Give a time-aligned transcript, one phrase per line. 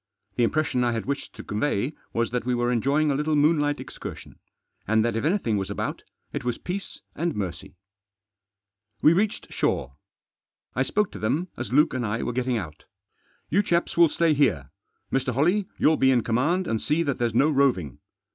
[0.35, 3.79] The impression I had wished to convey was that we were enjoying a little moonlight
[3.79, 4.39] excursion,
[4.87, 6.01] and that if anything was about,
[6.33, 7.75] it was peace and mercy.
[9.03, 9.93] We reached shore.
[10.75, 12.85] I spoke to them as Luke and I were getting out."
[13.51, 14.71] You chaps will stay here.
[15.11, 15.33] Mr.
[15.35, 17.99] Holley, you'll be in command and see that there's no roving.